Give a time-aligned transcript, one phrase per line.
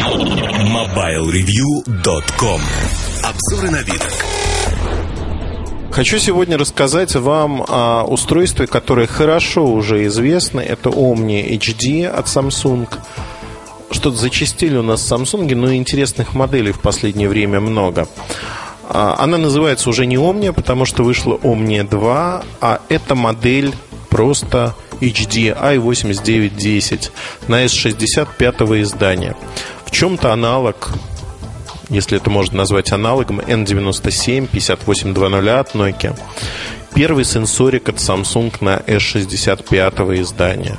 [0.00, 2.60] MobileReview.com
[3.22, 4.02] Обзоры на вид.
[5.92, 10.60] Хочу сегодня рассказать вам о устройстве, которое хорошо уже известно.
[10.60, 12.88] Это Omni HD от Samsung.
[13.90, 18.08] Что-то зачастили у нас Samsung, но интересных моделей в последнее время много.
[18.88, 23.74] А, она называется уже не Omnia, потому что вышла Omnia 2, а эта модель
[24.08, 27.10] просто HD i8910
[27.48, 29.36] на S65 издания.
[29.90, 30.92] В чем-то аналог,
[31.88, 36.18] если это можно назвать аналогом, N97 5820 от Nokia.
[36.94, 40.78] Первый сенсорик от Samsung на S65 издания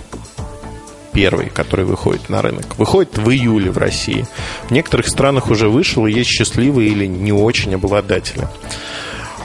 [1.13, 2.77] первый, который выходит на рынок.
[2.77, 4.25] Выходит в июле в России.
[4.69, 8.47] В некоторых странах уже вышел, и есть счастливые или не очень обладатели.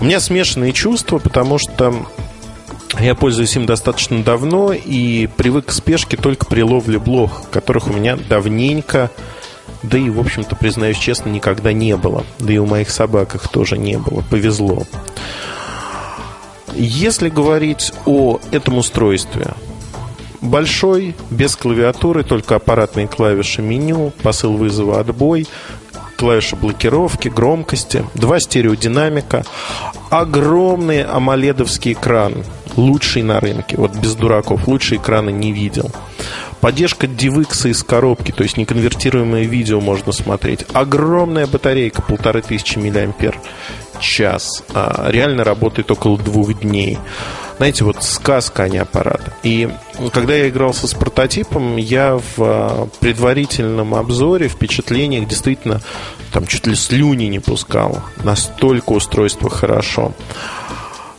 [0.01, 2.07] У меня смешанные чувства, потому что
[3.01, 7.93] я пользуюсь им достаточно давно и привык к спешке только при ловле блох, которых у
[7.93, 9.11] меня давненько,
[9.83, 12.25] да и, в общем-то, признаюсь честно, никогда не было.
[12.39, 14.23] Да и у моих собак их тоже не было.
[14.31, 14.85] Повезло.
[16.75, 19.55] Если говорить о этом устройстве,
[20.41, 25.47] большой, без клавиатуры, только аппаратные клавиши меню, посыл вызова отбой,
[26.17, 29.45] клавиши блокировки, громкости, два стереодинамика,
[30.11, 32.45] огромный амоледовский экран,
[32.77, 35.91] лучший на рынке, вот без дураков, лучшие экраны не видел.
[36.61, 40.65] Поддержка DivX из коробки, то есть неконвертируемое видео можно смотреть.
[40.73, 43.39] Огромная батарейка, полторы тысячи миллиампер
[44.01, 44.63] час.
[44.75, 46.99] А, реально работает около двух дней.
[47.57, 49.35] Знаете, вот сказка, а не аппарат.
[49.43, 49.71] И
[50.13, 55.81] когда я игрался с прототипом, я в а, предварительном обзоре, впечатлениях действительно
[56.33, 58.03] там чуть ли слюни не пускал.
[58.23, 60.13] Настолько устройство хорошо.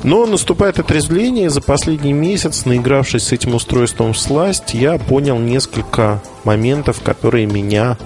[0.03, 6.22] Но наступает отрезвление, за последний месяц, наигравшись с этим устройством в сласть, я понял несколько
[6.44, 7.98] моментов, которые меня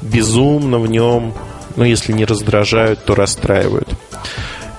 [0.00, 1.34] безумно в нем,
[1.76, 3.88] ну, если не раздражают, то расстраивают.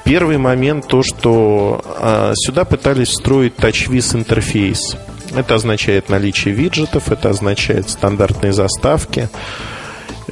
[0.05, 4.95] Первый момент то, что а, сюда пытались встроить TouchWiz интерфейс.
[5.35, 9.29] Это означает наличие виджетов, это означает стандартные заставки.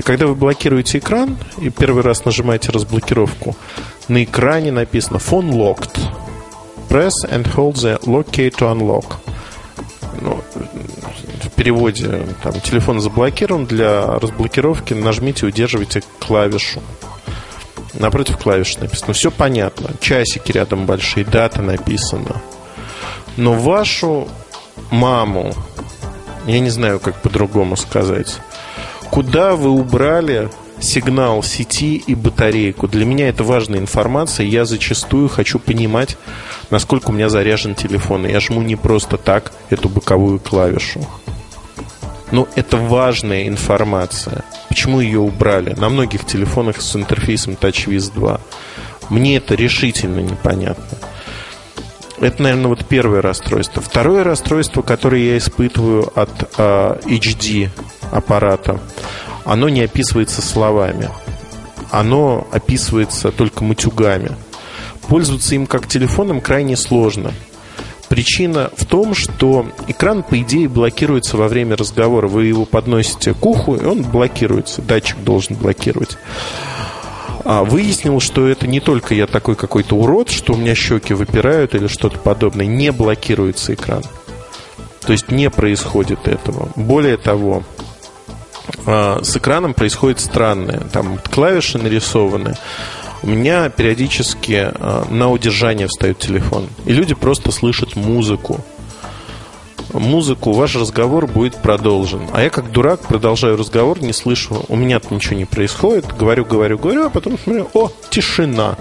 [0.04, 3.56] Когда вы блокируете экран и первый раз нажимаете разблокировку,
[4.08, 6.00] на экране написано Phone locked.
[6.90, 9.16] Press and hold the lock key to unlock.
[10.22, 10.42] Ну,
[11.42, 16.82] в переводе там, телефон заблокирован, для разблокировки нажмите и удерживайте клавишу.
[17.94, 19.14] Напротив клавиш написано.
[19.14, 19.92] Все понятно.
[20.00, 22.42] Часики рядом большие, дата написана.
[23.38, 24.28] Но вашу
[24.92, 25.54] маму,
[26.46, 28.38] я не знаю, как по-другому сказать,
[29.10, 30.50] куда вы убрали
[30.84, 32.88] сигнал сети и батарейку.
[32.88, 34.46] Для меня это важная информация.
[34.46, 36.18] Я зачастую хочу понимать,
[36.70, 38.28] насколько у меня заряжен телефон.
[38.28, 41.08] Я жму не просто так эту боковую клавишу.
[42.32, 44.44] Но это важная информация.
[44.70, 45.74] Почему ее убрали?
[45.76, 48.40] На многих телефонах с интерфейсом TouchWiz 2.
[49.10, 50.98] Мне это решительно непонятно.
[52.20, 53.82] Это, наверное, вот первое расстройство.
[53.82, 57.70] Второе расстройство, которое я испытываю от э, а, HD
[58.12, 58.80] аппарата,
[59.46, 61.10] оно не описывается словами.
[61.92, 64.32] Оно описывается только матюгами.
[65.08, 67.34] Пользоваться им как телефоном крайне сложно.
[68.10, 72.28] Причина в том, что экран, по идее, блокируется во время разговора.
[72.28, 74.82] Вы его подносите к уху, и он блокируется.
[74.82, 76.18] Датчик должен блокировать.
[77.46, 81.76] А выяснил, что это не только я такой какой-то урод, что у меня щеки выпирают
[81.76, 82.66] или что-то подобное.
[82.66, 84.04] Не блокируется экран.
[85.02, 86.70] То есть не происходит этого.
[86.76, 87.64] Более того,
[88.86, 90.80] с экраном происходит странное.
[90.92, 92.56] Там клавиши нарисованы
[93.24, 96.68] у меня периодически э, на удержание встает телефон.
[96.86, 98.60] И люди просто слышат музыку.
[99.94, 102.28] Музыку, ваш разговор будет продолжен.
[102.34, 106.18] А я как дурак продолжаю разговор, не слышу, у меня ничего не происходит.
[106.18, 108.76] Говорю, говорю, говорю, а потом смотрю, о, тишина.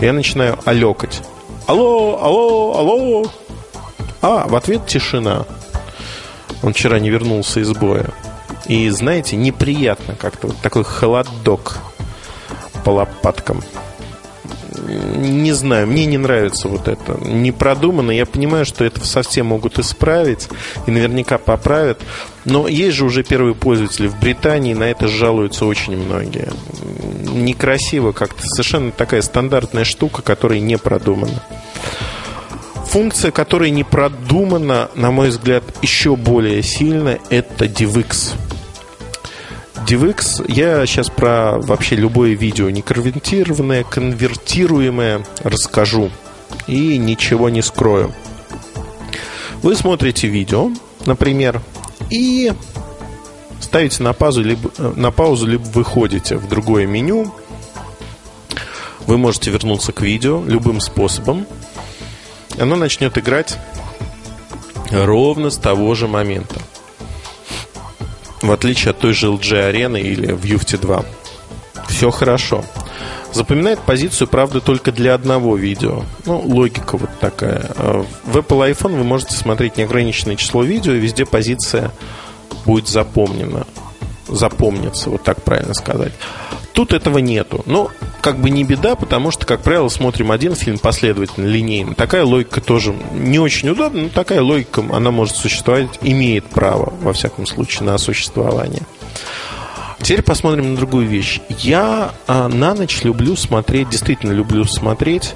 [0.00, 1.22] я начинаю алекать.
[1.66, 3.24] Алло, алло, алло.
[4.22, 5.44] А, в ответ тишина.
[6.62, 8.06] Он вчера не вернулся из боя.
[8.66, 10.48] И, знаете, неприятно как-то.
[10.48, 11.78] Вот такой холодок
[12.84, 13.62] по лопаткам
[14.84, 17.18] не знаю, мне не нравится вот это.
[17.20, 18.10] Не продумано.
[18.10, 20.48] Я понимаю, что это совсем могут исправить
[20.86, 22.00] и наверняка поправят.
[22.44, 26.48] Но есть же уже первые пользователи в Британии, на это жалуются очень многие.
[27.32, 28.42] Некрасиво как-то.
[28.42, 31.42] Совершенно такая стандартная штука, которая не продумана.
[32.86, 38.34] Функция, которая не продумана, на мой взгляд, еще более сильно, это DivX.
[39.86, 46.10] DivX, я сейчас про вообще любое видео не конвертированное, конвертируемое расскажу
[46.66, 48.14] и ничего не скрою.
[49.62, 50.70] Вы смотрите видео,
[51.04, 51.60] например,
[52.10, 52.52] и
[53.60, 57.32] ставите на паузу, либо, э, на паузу, либо выходите в другое меню.
[59.06, 61.46] Вы можете вернуться к видео любым способом.
[62.58, 63.58] Оно начнет играть
[64.90, 66.56] ровно с того же момента.
[68.44, 71.04] В отличие от той же LG Arena или View 2.
[71.88, 72.62] Все хорошо.
[73.32, 76.02] Запоминает позицию, правда, только для одного видео.
[76.26, 77.70] Ну, логика вот такая.
[77.78, 81.90] А в Apple iPhone вы можете смотреть неограниченное число видео, и везде позиция
[82.66, 83.66] будет запомнена.
[84.28, 86.12] Запомнится, вот так правильно сказать.
[86.74, 87.62] Тут этого нету.
[87.66, 87.90] Но
[88.20, 91.94] как бы не беда, потому что, как правило, смотрим один фильм последовательно, линейно.
[91.94, 97.12] Такая логика тоже не очень удобна, но такая логика, она может существовать, имеет право, во
[97.12, 98.82] всяком случае, на существование.
[100.00, 101.40] Теперь посмотрим на другую вещь.
[101.48, 105.34] Я а, на ночь люблю смотреть, действительно люблю смотреть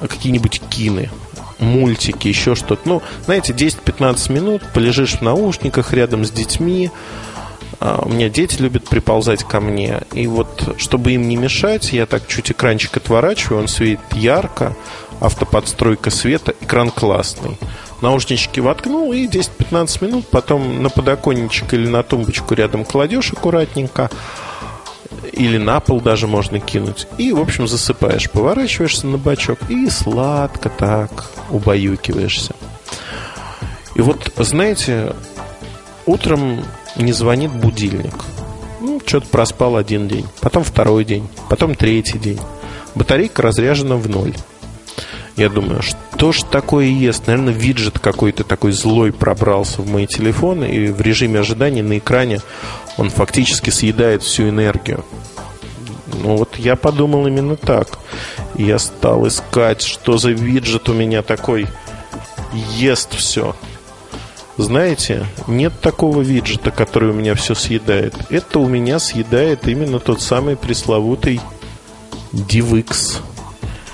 [0.00, 1.10] какие-нибудь кины,
[1.58, 2.82] мультики, еще что-то.
[2.84, 6.90] Ну, знаете, 10-15 минут полежишь в наушниках рядом с детьми.
[7.80, 10.00] А, у меня дети любят приползать ко мне.
[10.12, 14.76] И вот, чтобы им не мешать, я так чуть экранчик отворачиваю, он светит ярко,
[15.20, 17.58] автоподстройка света, экран классный
[18.04, 24.10] наушнички воткнул и 10-15 минут потом на подоконничек или на тумбочку рядом кладешь аккуратненько
[25.32, 27.06] или на пол даже можно кинуть.
[27.18, 32.54] И, в общем, засыпаешь, поворачиваешься на бачок и сладко так убаюкиваешься.
[33.94, 35.14] И вот, знаете,
[36.04, 36.62] утром
[36.96, 38.14] не звонит будильник.
[38.80, 42.40] Ну, что-то проспал один день, потом второй день, потом третий день.
[42.94, 44.34] Батарейка разряжена в ноль.
[45.36, 47.26] Я думаю, что ж такое ест?
[47.26, 52.40] Наверное, виджет какой-то такой злой пробрался в мои телефоны, и в режиме ожидания на экране
[52.96, 55.04] он фактически съедает всю энергию.
[56.22, 57.98] Ну вот я подумал именно так.
[58.54, 61.66] Я стал искать, что за виджет у меня такой
[62.76, 63.56] ест все.
[64.56, 68.14] Знаете, нет такого виджета, который у меня все съедает.
[68.30, 71.40] Это у меня съедает именно тот самый пресловутый
[72.32, 73.18] DivX.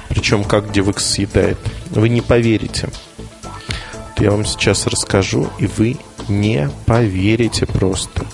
[0.08, 1.58] Причем как DivX съедает.
[1.90, 2.90] Вы не поверите.
[4.18, 5.96] я вам сейчас расскажу, и вы
[6.28, 8.26] не поверите просто.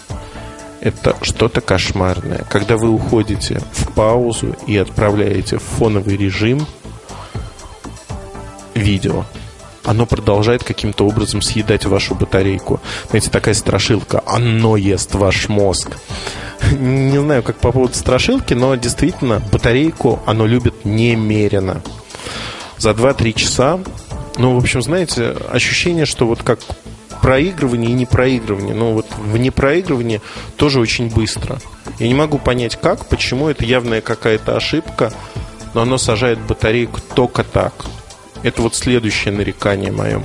[0.81, 2.45] Это что-то кошмарное.
[2.51, 6.67] Когда вы уходите в паузу и отправляете в фоновый режим
[8.75, 9.25] видео,
[9.87, 12.81] оно продолжает каким-то образом съедать вашу батарейку.
[13.09, 14.23] Знаете, такая страшилка.
[14.27, 15.97] Оно ест ваш мозг.
[16.79, 21.83] Не знаю, как по поводу страшилки, но действительно батарейку оно любит немерено.
[22.79, 23.81] За 2-3 часа,
[24.37, 26.59] ну, в общем, знаете, ощущение, что вот как
[27.23, 28.75] проигрывание и непроигрывание.
[28.75, 30.21] Но вот в непроигрывании
[30.57, 31.59] тоже очень быстро.
[31.99, 35.13] Я не могу понять, как, почему это явная какая-то ошибка,
[35.75, 37.73] но оно сажает батарейку только так.
[38.43, 40.23] Это вот следующее нарекание мое.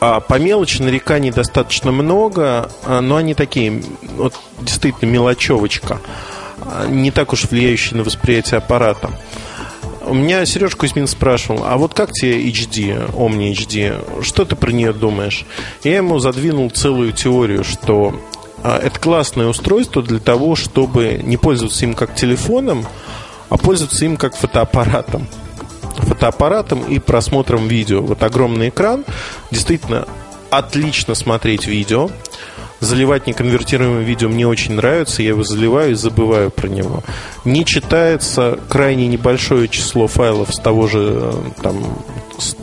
[0.00, 3.82] А по мелочи нареканий достаточно много, а, но они такие,
[4.16, 6.00] вот действительно мелочевочка,
[6.60, 9.10] а, не так уж влияющие на восприятие аппарата.
[10.02, 14.70] У меня Сереж Кузьмин спрашивал, а вот как тебе HD, Omni HD, что ты про
[14.70, 15.44] нее думаешь?
[15.82, 18.20] Я ему задвинул целую теорию, что
[18.62, 22.86] а, это классное устройство для того, чтобы не пользоваться им как телефоном,
[23.48, 25.26] а пользоваться им как фотоаппаратом
[25.98, 28.00] фотоаппаратом и просмотром видео.
[28.00, 29.04] Вот огромный экран,
[29.50, 30.06] действительно
[30.50, 32.10] отлично смотреть видео.
[32.80, 37.02] Заливать неконвертируемое видео мне очень нравится, я его заливаю и забываю про него.
[37.44, 41.98] Не читается крайне небольшое число файлов с того же э, там,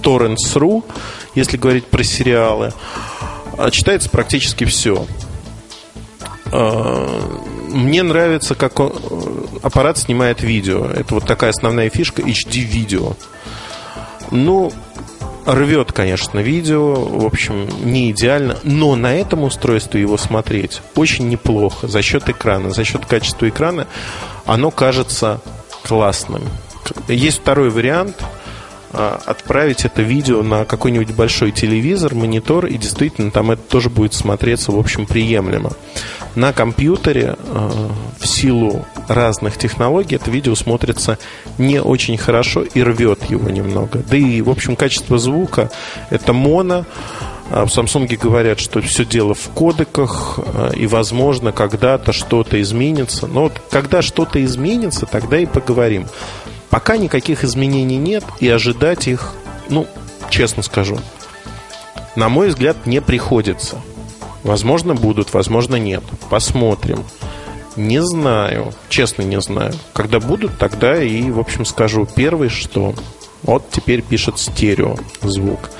[0.01, 0.85] torrents.ru,
[1.35, 2.71] если говорить про сериалы.
[3.57, 5.05] А читается практически все.
[7.75, 8.93] Мне нравится, как он,
[9.61, 10.85] аппарат снимает видео.
[10.85, 13.17] Это вот такая основная фишка HD-видео.
[14.31, 14.71] Ну,
[15.45, 21.89] рвет, конечно, видео, в общем, не идеально, но на этом устройстве его смотреть очень неплохо
[21.89, 23.87] за счет экрана, за счет качества экрана
[24.45, 25.41] оно кажется
[25.83, 26.43] классным.
[27.09, 28.15] Есть второй вариант–
[28.97, 34.13] а, отправить это видео на какой-нибудь большой телевизор, монитор, и действительно там это тоже будет
[34.13, 35.71] смотреться, в общем, приемлемо.
[36.35, 41.17] На компьютере а, в силу разных технологий это видео смотрится
[41.57, 44.03] не очень хорошо и рвет его немного.
[44.09, 45.71] Да и, в общем, качество звука
[46.09, 46.85] это моно.
[47.51, 50.39] А в Samsung говорят, что все дело в кодеках,
[50.75, 53.27] и, возможно, когда-то что-то изменится.
[53.27, 56.07] Но вот когда что-то изменится, тогда и поговорим.
[56.71, 59.33] Пока никаких изменений нет, и ожидать их,
[59.69, 59.87] ну,
[60.31, 60.99] честно скажу,
[62.15, 63.77] на мой взгляд, не приходится.
[64.45, 66.03] Возможно, будут, возможно, нет.
[66.29, 67.03] Посмотрим.
[67.75, 69.73] Не знаю, честно не знаю.
[69.91, 72.93] Когда будут, тогда и, в общем, скажу первый, что
[73.41, 75.71] вот теперь пишет стерео звук.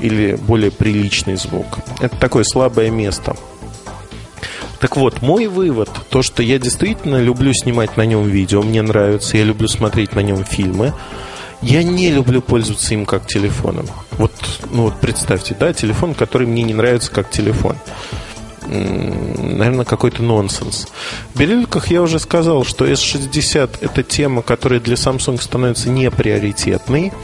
[0.00, 1.78] или более приличный звук.
[2.00, 3.36] Это такое слабое место.
[4.80, 9.36] Так вот, мой вывод, то, что я действительно люблю снимать на нем видео, мне нравится,
[9.36, 10.94] я люблю смотреть на нем фильмы,
[11.60, 13.86] я не люблю пользоваться им как телефоном.
[14.20, 14.32] Вот,
[14.70, 17.76] ну вот представьте, да, телефон, который мне не нравится как телефон.
[18.66, 20.88] Наверное, какой-то нонсенс.
[21.32, 27.14] В Белилках я уже сказал, что S60 это тема, которая для Samsung становится неприоритетной.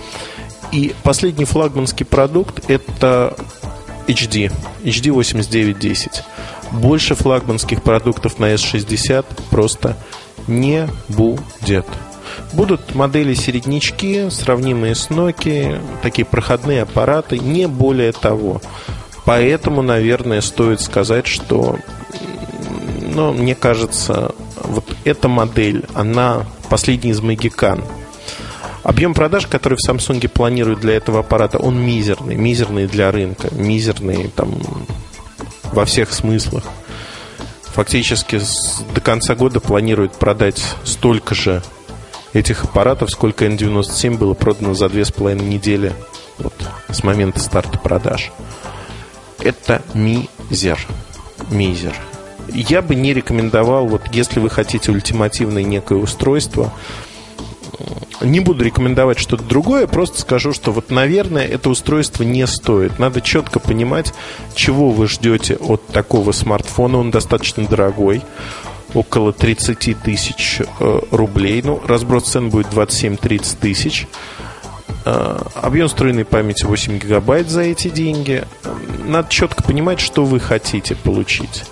[0.73, 3.37] И последний флагманский продукт это
[4.07, 4.50] HD,
[4.83, 6.23] HD 8910.
[6.73, 9.99] Больше флагманских продуктов на S60 просто
[10.47, 11.85] не будет.
[12.52, 18.61] Будут модели середнячки, сравнимые с Nokia, такие проходные аппараты, не более того.
[19.25, 21.78] Поэтому, наверное, стоит сказать, что,
[23.00, 27.83] ну, мне кажется, вот эта модель, она последняя из Магикан.
[28.83, 32.37] Объем продаж, который в Samsung планируют для этого аппарата, он мизерный.
[32.37, 33.49] Мизерный для рынка.
[33.52, 34.55] Мизерный там
[35.73, 36.62] во всех смыслах.
[37.75, 38.40] Фактически
[38.95, 41.62] до конца года планируют продать столько же
[42.37, 45.93] этих аппаратов, сколько N97 было продано за две с половиной недели
[46.38, 46.55] вот,
[46.90, 48.31] с момента старта продаж.
[49.40, 50.78] Это мизер.
[51.50, 51.95] Мизер.
[52.49, 56.73] Я бы не рекомендовал, вот если вы хотите ультимативное некое устройство,
[58.21, 62.99] не буду рекомендовать что-то другое, просто скажу, что вот, наверное, это устройство не стоит.
[62.99, 64.12] Надо четко понимать,
[64.55, 66.99] чего вы ждете от такого смартфона.
[66.99, 68.23] Он достаточно дорогой
[68.97, 71.61] около 30 тысяч э, рублей.
[71.62, 74.07] Ну, разброс цен будет 27-30 тысяч.
[75.05, 78.45] Э, объем встроенной памяти 8 гигабайт за эти деньги.
[79.05, 81.65] Надо четко понимать, что вы хотите получить.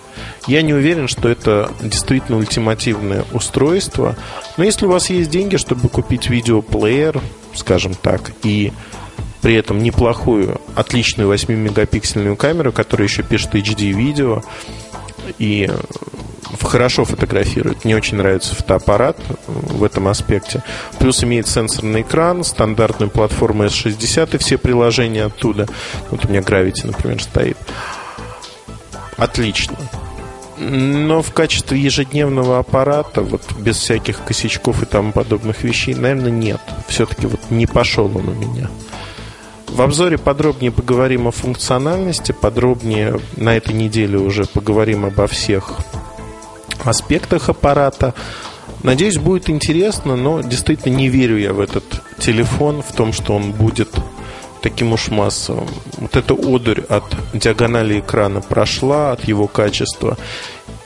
[0.47, 4.17] Я не уверен, что это действительно ультимативное устройство.
[4.59, 7.23] Но если у вас есть деньги, чтобы купить видеоплеер,
[7.55, 8.71] скажем так, и
[9.41, 14.43] при этом неплохую, отличную 8-мегапиксельную камеру, которая еще пишет HD-видео,
[15.39, 15.71] и
[16.63, 17.85] хорошо фотографирует.
[17.85, 20.63] Мне очень нравится фотоаппарат в этом аспекте.
[20.99, 25.67] Плюс имеет сенсорный экран, стандартную платформу S60 и все приложения оттуда.
[26.11, 27.57] Вот у меня Gravity, например, стоит.
[29.17, 29.77] Отлично.
[30.57, 36.61] Но в качестве ежедневного аппарата, вот без всяких косячков и тому подобных вещей, наверное, нет.
[36.87, 38.71] Все-таки вот не пошел он у меня.
[39.75, 45.73] В обзоре подробнее поговорим о функциональности, подробнее на этой неделе уже поговорим обо всех
[46.85, 48.15] аспектах аппарата.
[48.83, 51.85] Надеюсь, будет интересно, но действительно не верю я в этот
[52.19, 53.91] телефон, в том, что он будет
[54.63, 55.69] таким уж массовым.
[55.99, 57.05] Вот эта одурь от
[57.35, 60.17] диагонали экрана прошла, от его качества,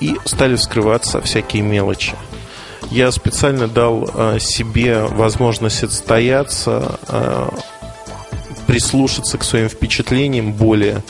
[0.00, 2.14] и стали вскрываться всякие мелочи.
[2.90, 7.48] Я специально дал э, себе возможность отстояться, э,
[8.66, 11.02] прислушаться к своим впечатлениям более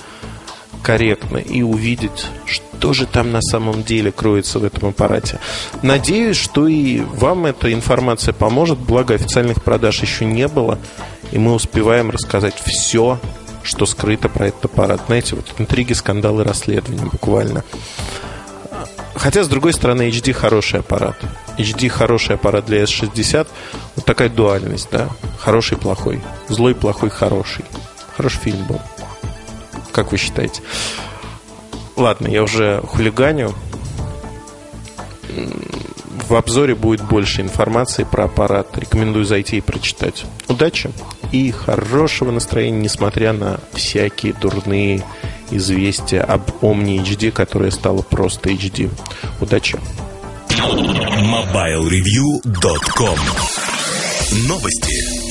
[0.82, 5.38] корректно и увидеть, что же там на самом деле кроется в этом аппарате.
[5.82, 10.78] Надеюсь, что и вам эта информация поможет, благо официальных продаж еще не было,
[11.32, 13.18] и мы успеваем рассказать все,
[13.62, 15.02] что скрыто про этот аппарат.
[15.06, 17.64] Знаете, вот интриги, скандалы, расследования буквально.
[19.14, 21.16] Хотя, с другой стороны, HD хороший аппарат.
[21.58, 23.48] HD хороший аппарат для S60.
[23.96, 25.08] Вот такая дуальность, да?
[25.40, 26.20] Хороший, плохой.
[26.48, 27.64] Злой, плохой, хороший.
[28.16, 28.80] Хороший фильм был.
[29.92, 30.62] Как вы считаете?
[31.98, 33.52] Ладно, я уже хулиганю.
[36.28, 38.78] В обзоре будет больше информации про аппарат.
[38.78, 40.24] Рекомендую зайти и прочитать.
[40.46, 40.92] Удачи
[41.32, 45.02] и хорошего настроения, несмотря на всякие дурные
[45.50, 48.88] известия об Omni HD, которая стала просто HD.
[49.40, 49.80] Удачи!
[50.50, 53.18] MobileReview.com
[54.46, 55.27] Новости.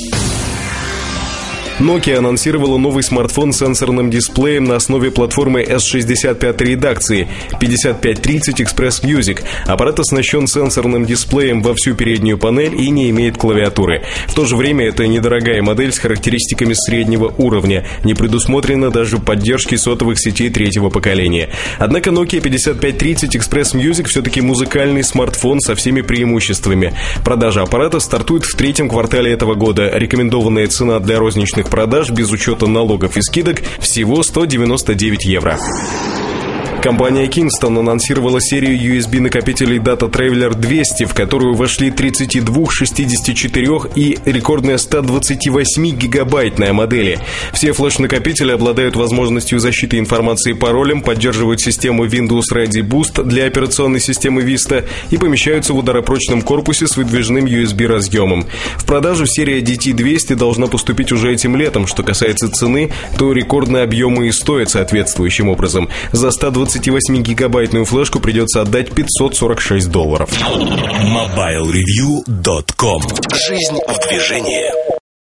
[1.79, 7.27] Nokia анонсировала новый смартфон с сенсорным дисплеем на основе платформы S65 редакции
[7.59, 9.43] 5530 Express Music.
[9.67, 14.03] Аппарат оснащен сенсорным дисплеем во всю переднюю панель и не имеет клавиатуры.
[14.25, 17.85] В то же время это недорогая модель с характеристиками среднего уровня.
[18.03, 21.51] Не предусмотрено даже поддержки сотовых сетей третьего поколения.
[21.77, 26.95] Однако Nokia 5530 Express Music все-таки музыкальный смартфон со всеми преимуществами.
[27.23, 29.91] Продажа аппарата стартует в третьем квартале этого года.
[29.93, 35.57] Рекомендованная цена для розничных продаж без учета налогов и скидок всего 199 евро.
[36.87, 44.77] Компания Kingston анонсировала серию USB-накопителей Data Traveler 200, в которую вошли 32, 64 и рекордная
[44.77, 47.19] 128 гигабайтная модели.
[47.51, 54.43] Все флеш-накопители обладают возможностью защиты информации паролем, поддерживают систему Windows Ready Boost для операционной системы
[54.43, 58.45] Vista и помещаются в ударопрочном корпусе с выдвижным USB-разъемом.
[58.77, 61.85] В продажу серия DT200 должна поступить уже этим летом.
[61.85, 65.89] Что касается цены, то рекордные объемы и стоят соответствующим образом.
[66.13, 66.31] За
[66.77, 70.29] 128-гигабайтную флешку придется отдать 546 долларов.
[70.31, 73.01] MobileReview.com
[73.47, 74.96] Жизнь в движении